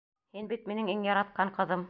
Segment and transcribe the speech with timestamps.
[0.37, 1.79] Һин бит минең иң яратҡан ҡыҙым!..